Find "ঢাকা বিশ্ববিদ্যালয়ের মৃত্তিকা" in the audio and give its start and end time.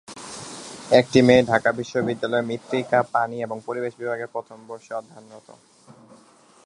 1.43-2.99